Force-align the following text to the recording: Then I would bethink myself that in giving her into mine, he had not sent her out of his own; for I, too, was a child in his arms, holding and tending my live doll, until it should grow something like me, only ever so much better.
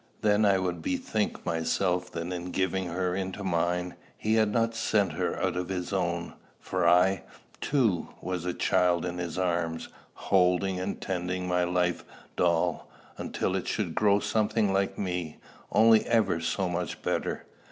Then 0.23 0.45
I 0.45 0.57
would 0.57 0.81
bethink 0.81 1.45
myself 1.45 2.11
that 2.13 2.33
in 2.33 2.49
giving 2.49 2.87
her 2.87 3.15
into 3.15 3.43
mine, 3.43 3.93
he 4.17 4.33
had 4.33 4.51
not 4.51 4.73
sent 4.73 5.11
her 5.13 5.39
out 5.39 5.55
of 5.55 5.69
his 5.69 5.93
own; 5.93 6.33
for 6.59 6.87
I, 6.89 7.21
too, 7.61 8.07
was 8.19 8.43
a 8.43 8.53
child 8.55 9.05
in 9.05 9.19
his 9.19 9.37
arms, 9.37 9.89
holding 10.15 10.79
and 10.79 10.99
tending 10.99 11.47
my 11.47 11.65
live 11.65 12.03
doll, 12.35 12.89
until 13.19 13.55
it 13.55 13.67
should 13.67 13.93
grow 13.93 14.19
something 14.19 14.73
like 14.73 14.97
me, 14.97 15.37
only 15.71 16.03
ever 16.07 16.39
so 16.39 16.67
much 16.67 17.03
better. 17.03 17.45